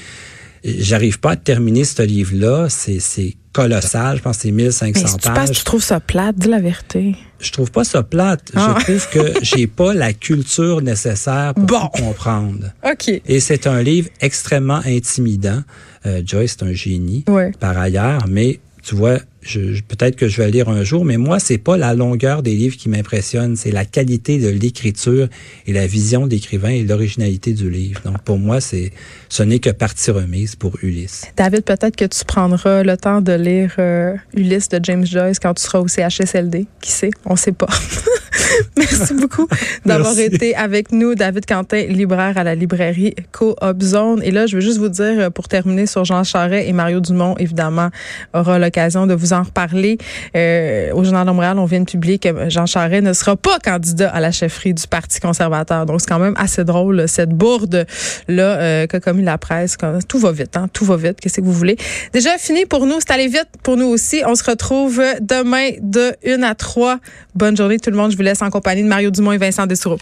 j'arrive 0.63 1.19
pas 1.19 1.31
à 1.31 1.35
terminer 1.35 1.83
ce 1.83 2.01
livre-là. 2.01 2.67
C'est 2.69 3.35
colossal. 3.53 4.17
Je 4.17 4.21
pense 4.21 4.37
que 4.37 4.43
c'est 4.43 4.51
1500 4.51 5.01
pages. 5.03 5.21
Tu 5.21 5.29
penses 5.29 5.49
que 5.51 5.55
tu 5.55 5.63
trouves 5.63 5.83
ça 5.83 5.99
plate? 5.99 6.35
Dis 6.37 6.47
la 6.47 6.59
vérité? 6.59 7.15
Je 7.39 7.51
trouve 7.51 7.71
pas 7.71 7.83
ça 7.83 8.03
plate. 8.03 8.51
Je 8.53 8.59
ah. 8.59 8.77
trouve 8.79 9.09
que 9.09 9.33
j'ai 9.41 9.67
pas 9.67 9.93
la 9.93 10.13
culture 10.13 10.81
nécessaire 10.81 11.53
pour 11.53 11.91
comprendre. 11.91 12.71
OK. 12.83 13.09
Et 13.25 13.39
c'est 13.39 13.67
un 13.67 13.81
livre 13.81 14.09
extrêmement 14.21 14.81
intimidant. 14.85 15.61
Euh, 16.05 16.21
Joyce 16.25 16.57
est 16.59 16.63
un 16.63 16.73
génie, 16.73 17.23
par 17.59 17.77
ailleurs, 17.77 18.25
mais 18.27 18.59
tu 18.83 18.95
vois, 18.95 19.17
je, 19.41 19.81
peut-être 19.81 20.17
que 20.17 20.27
je 20.27 20.41
vais 20.41 20.51
lire 20.51 20.67
un 20.67 20.83
jour, 20.83 21.05
mais 21.05 21.15
moi, 21.15 21.39
c'est 21.39 21.57
pas 21.57 21.77
la 21.77 21.93
longueur 21.93 22.43
des 22.43 22.53
livres 22.53 22.75
qui 22.75 22.89
m'impressionne, 22.89 23.55
c'est 23.55 23.71
la 23.71 23.85
qualité 23.85 24.39
de 24.39 24.49
l'écriture 24.49 25.29
et 25.65 25.73
la 25.73 25.87
vision 25.87 26.27
de 26.27 26.31
l'écrivain 26.31 26.69
et 26.69 26.83
l'originalité 26.83 27.53
du 27.53 27.69
livre. 27.69 28.01
Donc, 28.03 28.21
pour 28.23 28.37
moi, 28.37 28.59
c'est 28.59 28.91
ce 29.29 29.41
n'est 29.41 29.59
que 29.59 29.69
partie 29.69 30.11
remise 30.11 30.55
pour 30.55 30.77
Ulysse. 30.83 31.25
David, 31.37 31.63
peut-être 31.63 31.95
que 31.95 32.05
tu 32.05 32.25
prendras 32.25 32.83
le 32.83 32.97
temps 32.97 33.21
de 33.21 33.33
lire 33.33 33.73
euh, 33.79 34.15
Ulysse 34.35 34.67
de 34.67 34.79
James 34.83 35.05
Joyce 35.05 35.39
quand 35.39 35.53
tu 35.53 35.63
seras 35.63 35.79
au 35.79 35.87
CHSLD. 35.87 36.67
Qui 36.81 36.91
sait? 36.91 37.11
On 37.25 37.37
sait 37.37 37.53
pas. 37.53 37.69
Merci 38.77 39.13
beaucoup 39.13 39.47
d'avoir 39.85 40.17
été 40.17 40.55
avec 40.55 40.91
nous, 40.91 41.15
David 41.15 41.45
Quentin, 41.45 41.85
libraire 41.85 42.37
à 42.37 42.43
la 42.43 42.55
librairie 42.55 43.15
Co-op 43.31 43.81
Zone. 43.81 44.21
Et 44.23 44.31
là, 44.31 44.45
je 44.45 44.55
veux 44.55 44.61
juste 44.61 44.77
vous 44.77 44.89
dire, 44.89 45.19
euh, 45.19 45.29
pour 45.29 45.47
terminer 45.47 45.85
sur 45.85 46.05
Jean 46.05 46.23
Charret 46.23 46.67
et 46.67 46.73
Mario 46.73 46.99
Dumont, 46.99 47.35
évidemment, 47.37 47.89
aura 48.33 48.59
l'occasion 48.59 49.07
de 49.07 49.13
vous 49.13 49.33
en 49.33 49.43
reparler. 49.43 49.97
Euh, 50.35 50.91
au 50.93 51.03
Journal 51.03 51.25
de 51.25 51.31
Montréal, 51.31 51.59
on 51.59 51.65
vient 51.65 51.81
de 51.81 51.89
publier 51.89 52.19
que 52.19 52.49
Jean 52.49 52.65
Charret 52.65 53.01
ne 53.01 53.13
sera 53.13 53.35
pas 53.35 53.59
candidat 53.59 54.09
à 54.09 54.19
la 54.19 54.31
chefferie 54.31 54.73
du 54.73 54.87
Parti 54.87 55.19
conservateur. 55.19 55.85
Donc, 55.85 56.01
c'est 56.01 56.09
quand 56.09 56.19
même 56.19 56.35
assez 56.37 56.63
drôle, 56.63 57.07
cette 57.07 57.29
bourde-là 57.29 58.57
euh, 58.59 58.87
qu'a 58.87 58.99
commis 58.99 59.23
la 59.23 59.37
presse. 59.37 59.77
Tout 60.07 60.19
va 60.19 60.31
vite, 60.31 60.55
hein? 60.57 60.67
Tout 60.71 60.85
va 60.85 60.97
vite. 60.97 61.19
Qu'est-ce 61.19 61.37
que 61.37 61.45
vous 61.45 61.53
voulez? 61.53 61.77
Déjà 62.13 62.37
fini 62.37 62.65
pour 62.65 62.85
nous. 62.85 62.99
C'est 62.99 63.11
allé 63.11 63.27
vite 63.27 63.49
pour 63.63 63.77
nous 63.77 63.87
aussi. 63.87 64.21
On 64.25 64.35
se 64.35 64.43
retrouve 64.43 65.01
demain 65.21 65.71
de 65.81 66.13
1 66.25 66.43
à 66.43 66.55
3. 66.55 66.99
Bonne 67.35 67.57
journée 67.57 67.79
tout 67.79 67.89
le 67.89 67.97
monde. 67.97 68.11
Je 68.11 68.17
vous 68.17 68.23
laisse 68.23 68.42
en 68.43 68.49
compagnie 68.49 68.83
de 68.83 68.87
Mario 68.87 69.11
Dumont 69.11 69.31
et 69.31 69.37
Vincent 69.37 69.65
Dessoureau. 69.65 69.97